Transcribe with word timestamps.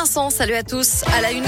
Vincent, 0.00 0.30
salut 0.30 0.54
à 0.54 0.62
tous. 0.62 1.04
À 1.14 1.20
la 1.20 1.30
une. 1.30 1.44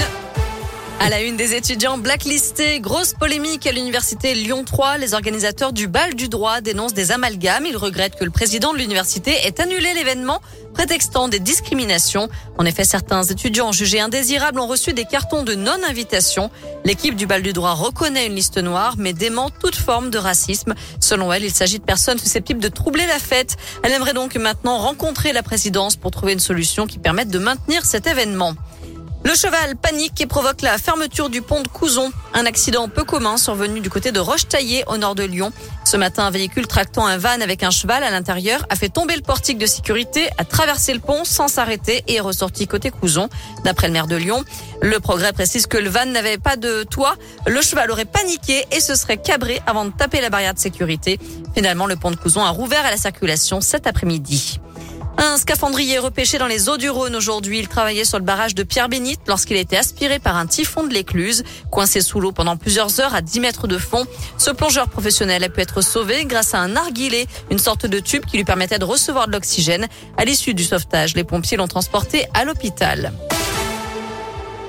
À 1.03 1.09
la 1.09 1.21
une 1.21 1.35
des 1.35 1.53
étudiants 1.53 1.97
blacklistés, 1.97 2.79
grosse 2.79 3.11
polémique 3.11 3.67
à 3.67 3.73
l'université 3.73 4.35
Lyon 4.35 4.63
3. 4.63 4.99
Les 4.99 5.13
organisateurs 5.13 5.73
du 5.73 5.89
bal 5.89 6.15
du 6.15 6.29
droit 6.29 6.61
dénoncent 6.61 6.93
des 6.93 7.11
amalgames. 7.11 7.65
Ils 7.65 7.75
regrettent 7.75 8.15
que 8.17 8.23
le 8.23 8.31
président 8.31 8.71
de 8.71 8.77
l'université 8.77 9.31
ait 9.45 9.59
annulé 9.59 9.93
l'événement, 9.95 10.39
prétextant 10.73 11.27
des 11.27 11.39
discriminations. 11.39 12.29
En 12.57 12.63
effet, 12.63 12.85
certains 12.85 13.21
étudiants 13.23 13.73
jugés 13.73 13.99
indésirables 13.99 14.61
ont 14.61 14.65
reçu 14.65 14.93
des 14.93 15.03
cartons 15.03 15.43
de 15.43 15.55
non-invitation. 15.55 16.49
L'équipe 16.85 17.17
du 17.17 17.27
bal 17.27 17.41
du 17.41 17.51
droit 17.51 17.73
reconnaît 17.73 18.27
une 18.27 18.35
liste 18.35 18.57
noire, 18.57 18.95
mais 18.97 19.11
dément 19.11 19.49
toute 19.49 19.75
forme 19.75 20.09
de 20.09 20.17
racisme. 20.17 20.73
Selon 21.01 21.33
elle, 21.33 21.43
il 21.43 21.53
s'agit 21.53 21.79
de 21.79 21.83
personnes 21.83 22.17
susceptibles 22.17 22.61
de 22.61 22.69
troubler 22.69 23.07
la 23.07 23.19
fête. 23.19 23.57
Elle 23.83 23.91
aimerait 23.91 24.13
donc 24.13 24.37
maintenant 24.37 24.77
rencontrer 24.77 25.33
la 25.33 25.43
présidence 25.43 25.97
pour 25.97 26.11
trouver 26.11 26.31
une 26.31 26.39
solution 26.39 26.87
qui 26.87 26.97
permette 26.97 27.27
de 27.27 27.39
maintenir 27.39 27.83
cet 27.83 28.07
événement. 28.07 28.53
Le 29.25 29.35
cheval 29.35 29.77
panique 29.77 30.19
et 30.19 30.25
provoque 30.25 30.61
la 30.61 30.77
fermeture 30.77 31.29
du 31.29 31.41
pont 31.41 31.61
de 31.61 31.67
Couzon. 31.69 32.11
Un 32.33 32.45
accident 32.45 32.89
peu 32.89 33.05
commun 33.05 33.37
survenu 33.37 33.79
du 33.79 33.89
côté 33.89 34.11
de 34.11 34.19
Roche-Taillée 34.19 34.83
au 34.87 34.97
nord 34.97 35.15
de 35.15 35.23
Lyon. 35.23 35.53
Ce 35.85 35.95
matin, 35.95 36.25
un 36.25 36.29
véhicule 36.29 36.67
tractant 36.67 37.05
un 37.05 37.17
van 37.17 37.39
avec 37.39 37.63
un 37.63 37.71
cheval 37.71 38.03
à 38.03 38.11
l'intérieur 38.11 38.65
a 38.69 38.75
fait 38.75 38.89
tomber 38.89 39.15
le 39.15 39.21
portique 39.21 39.57
de 39.57 39.65
sécurité, 39.65 40.27
a 40.37 40.43
traversé 40.43 40.93
le 40.93 40.99
pont 40.99 41.23
sans 41.23 41.47
s'arrêter 41.47 42.03
et 42.07 42.15
est 42.15 42.19
ressorti 42.19 42.67
côté 42.67 42.91
Couzon. 42.91 43.29
D'après 43.63 43.87
le 43.87 43.93
maire 43.93 44.07
de 44.07 44.17
Lyon, 44.17 44.43
le 44.81 44.99
progrès 44.99 45.31
précise 45.31 45.67
que 45.67 45.77
le 45.77 45.89
van 45.89 46.05
n'avait 46.05 46.37
pas 46.37 46.57
de 46.57 46.83
toit. 46.83 47.15
Le 47.47 47.61
cheval 47.61 47.91
aurait 47.91 48.05
paniqué 48.05 48.65
et 48.71 48.81
se 48.81 48.93
serait 48.93 49.17
cabré 49.17 49.61
avant 49.65 49.85
de 49.85 49.91
taper 49.91 50.19
la 50.19 50.29
barrière 50.29 50.53
de 50.53 50.59
sécurité. 50.59 51.17
Finalement, 51.55 51.87
le 51.87 51.95
pont 51.95 52.11
de 52.11 52.17
Couzon 52.17 52.43
a 52.43 52.49
rouvert 52.49 52.85
à 52.85 52.91
la 52.91 52.97
circulation 52.97 53.61
cet 53.61 53.87
après-midi. 53.87 54.59
Un 55.17 55.37
scaphandrier 55.37 55.99
repêché 55.99 56.37
dans 56.37 56.47
les 56.47 56.69
eaux 56.69 56.77
du 56.77 56.89
Rhône 56.89 57.15
aujourd'hui. 57.15 57.59
Il 57.59 57.67
travaillait 57.67 58.05
sur 58.05 58.17
le 58.17 58.23
barrage 58.23 58.55
de 58.55 58.63
Pierre-Bénite 58.63 59.21
lorsqu'il 59.27 59.57
a 59.57 59.59
été 59.59 59.77
aspiré 59.77 60.19
par 60.19 60.35
un 60.35 60.47
typhon 60.47 60.83
de 60.83 60.93
l'écluse. 60.93 61.43
Coincé 61.71 62.01
sous 62.01 62.19
l'eau 62.19 62.31
pendant 62.31 62.57
plusieurs 62.57 62.99
heures 62.99 63.13
à 63.13 63.21
10 63.21 63.39
mètres 63.39 63.67
de 63.67 63.77
fond, 63.77 64.05
ce 64.37 64.51
plongeur 64.51 64.89
professionnel 64.89 65.43
a 65.43 65.49
pu 65.49 65.61
être 65.61 65.81
sauvé 65.81 66.25
grâce 66.25 66.53
à 66.53 66.59
un 66.59 66.69
narguilé, 66.69 67.27
une 67.51 67.59
sorte 67.59 67.85
de 67.85 67.99
tube 67.99 68.25
qui 68.25 68.37
lui 68.37 68.43
permettait 68.43 68.79
de 68.79 68.85
recevoir 68.85 69.27
de 69.27 69.33
l'oxygène. 69.33 69.87
À 70.17 70.25
l'issue 70.25 70.53
du 70.53 70.63
sauvetage, 70.63 71.15
les 71.15 71.23
pompiers 71.23 71.57
l'ont 71.57 71.67
transporté 71.67 72.25
à 72.33 72.43
l'hôpital. 72.43 73.13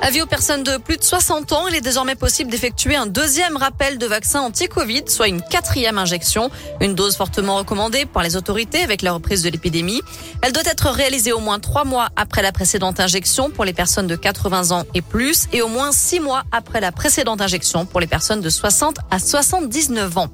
Avis 0.05 0.21
aux 0.21 0.27
personnes 0.27 0.63
de 0.63 0.77
plus 0.77 0.99
de 0.99 1.03
60 1.03 1.53
ans, 1.53 1.67
il 1.67 1.75
est 1.75 1.81
désormais 1.81 2.15
possible 2.15 2.51
d'effectuer 2.51 2.95
un 2.95 3.07
deuxième 3.07 3.57
rappel 3.57 3.97
de 3.97 4.05
vaccin 4.05 4.43
anti-Covid, 4.43 5.05
soit 5.07 5.29
une 5.29 5.41
quatrième 5.41 5.97
injection. 5.97 6.51
Une 6.83 6.95
dose 6.95 7.17
fortement 7.17 7.57
recommandée 7.57 8.05
par 8.05 8.23
les 8.23 8.37
autorités 8.37 8.83
avec 8.83 9.01
la 9.01 9.15
reprise 9.15 9.43
de 9.43 9.49
l'épidémie. 9.49 10.03
Elle 10.43 10.53
doit 10.53 10.63
être 10.67 10.91
réalisée 10.91 11.33
au 11.33 11.41
moins 11.41 11.59
trois 11.59 11.87
mois 11.87 12.11
après 12.17 12.43
la 12.43 12.53
précédente 12.53 13.01
injection 13.01 13.49
pour 13.49 13.65
les 13.65 13.73
personnes 13.73 14.07
de 14.07 14.15
80 14.15 14.73
ans 14.73 14.85
et 14.93 15.01
plus 15.01 15.47
et 15.55 15.63
au 15.63 15.69
moins 15.69 15.91
six 15.91 16.21
mois 16.21 16.43
après 16.53 16.83
la 16.83 16.93
précédente 16.93 17.41
injection 17.41 17.87
pour 17.87 18.01
les 18.01 18.07
personnes 18.07 18.43
de 18.43 18.51
60 18.51 18.99
à 19.11 19.19
79 19.19 20.19
ans. 20.19 20.29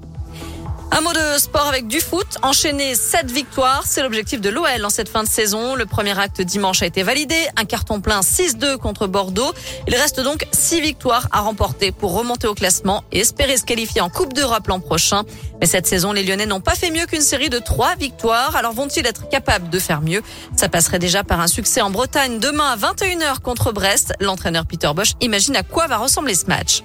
Un 0.92 1.02
mot 1.02 1.12
de 1.12 1.38
sport 1.38 1.68
avec 1.68 1.86
du 1.86 2.00
foot. 2.00 2.26
Enchaîner 2.42 2.94
7 2.96 3.30
victoires, 3.30 3.84
c'est 3.86 4.02
l'objectif 4.02 4.40
de 4.40 4.50
l'OL 4.50 4.84
en 4.84 4.90
cette 4.90 5.08
fin 5.08 5.22
de 5.22 5.28
saison. 5.28 5.76
Le 5.76 5.86
premier 5.86 6.18
acte 6.18 6.40
dimanche 6.42 6.82
a 6.82 6.86
été 6.86 7.04
validé. 7.04 7.36
Un 7.56 7.64
carton 7.64 8.00
plein 8.00 8.20
6-2 8.20 8.76
contre 8.76 9.06
Bordeaux. 9.06 9.52
Il 9.86 9.94
reste 9.94 10.20
donc 10.20 10.46
6 10.50 10.80
victoires 10.80 11.28
à 11.30 11.40
remporter 11.40 11.92
pour 11.92 12.12
remonter 12.14 12.48
au 12.48 12.54
classement 12.54 13.04
et 13.12 13.20
espérer 13.20 13.56
se 13.56 13.64
qualifier 13.64 14.00
en 14.00 14.10
Coupe 14.10 14.32
d'Europe 14.32 14.66
l'an 14.66 14.80
prochain. 14.80 15.22
Mais 15.60 15.66
cette 15.66 15.86
saison, 15.86 16.12
les 16.12 16.24
Lyonnais 16.24 16.46
n'ont 16.46 16.60
pas 16.60 16.74
fait 16.74 16.90
mieux 16.90 17.06
qu'une 17.06 17.20
série 17.20 17.50
de 17.50 17.60
3 17.60 17.94
victoires. 17.94 18.56
Alors 18.56 18.72
vont-ils 18.72 19.06
être 19.06 19.28
capables 19.28 19.70
de 19.70 19.78
faire 19.78 20.00
mieux? 20.00 20.22
Ça 20.56 20.68
passerait 20.68 20.98
déjà 20.98 21.22
par 21.22 21.40
un 21.40 21.46
succès 21.46 21.80
en 21.80 21.90
Bretagne 21.90 22.40
demain 22.40 22.68
à 22.72 22.76
21h 22.76 23.38
contre 23.40 23.72
Brest. 23.72 24.12
L'entraîneur 24.20 24.66
Peter 24.66 24.90
Bosch 24.94 25.12
imagine 25.20 25.54
à 25.54 25.62
quoi 25.62 25.86
va 25.86 25.98
ressembler 25.98 26.34
ce 26.34 26.46
match. 26.46 26.82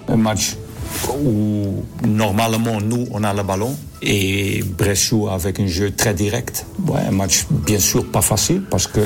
Où 1.18 1.84
normalement 2.06 2.80
nous 2.80 3.06
on 3.10 3.24
a 3.24 3.32
le 3.34 3.42
ballon 3.42 3.76
et 4.02 4.62
Brest 4.62 5.08
joue 5.08 5.28
avec 5.28 5.60
un 5.60 5.66
jeu 5.66 5.90
très 5.90 6.14
direct. 6.14 6.66
Un 6.94 7.10
match 7.10 7.46
bien 7.50 7.78
sûr 7.78 8.04
pas 8.10 8.22
facile 8.22 8.62
parce 8.70 8.86
que 8.86 9.00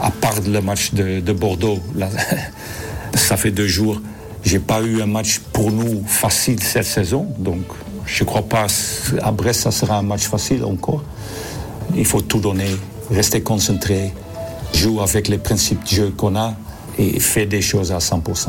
à 0.00 0.10
part 0.10 0.40
le 0.46 0.60
match 0.60 0.94
de, 0.94 1.20
de 1.20 1.32
Bordeaux, 1.32 1.78
ça 3.14 3.36
fait 3.36 3.50
deux 3.50 3.66
jours, 3.68 4.00
j'ai 4.44 4.58
pas 4.58 4.80
eu 4.82 5.02
un 5.02 5.06
match 5.06 5.40
pour 5.52 5.70
nous 5.70 6.02
facile 6.06 6.62
cette 6.62 6.84
saison, 6.84 7.26
donc 7.38 7.64
je 8.06 8.24
crois 8.24 8.42
pas 8.42 8.66
à 9.22 9.30
Brest 9.30 9.60
ça 9.62 9.70
sera 9.70 9.98
un 9.98 10.02
match 10.02 10.22
facile 10.22 10.64
encore. 10.64 11.02
Il 11.94 12.04
faut 12.04 12.20
tout 12.20 12.40
donner, 12.40 12.70
rester 13.10 13.42
concentré, 13.42 14.12
jouer 14.74 15.02
avec 15.02 15.28
les 15.28 15.38
principes 15.38 15.82
de 15.84 15.88
jeu 15.88 16.14
qu'on 16.16 16.36
a 16.36 16.54
et 16.98 17.18
faire 17.20 17.46
des 17.46 17.60
choses 17.60 17.92
à 17.92 17.98
100%. 17.98 18.48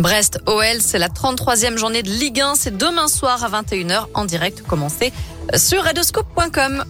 Brest 0.00 0.40
OL, 0.46 0.80
c'est 0.80 0.98
la 0.98 1.08
33e 1.08 1.76
journée 1.76 2.02
de 2.02 2.08
Ligue 2.08 2.40
1. 2.40 2.54
C'est 2.54 2.76
demain 2.76 3.06
soir 3.06 3.44
à 3.44 3.62
21h 3.62 4.06
en 4.14 4.24
direct 4.24 4.62
commencé 4.62 5.12
sur 5.54 5.82
radioscope.com. 5.82 6.84